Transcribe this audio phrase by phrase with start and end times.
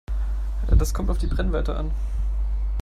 [0.79, 1.91] Das kommt auf die Brennweite an.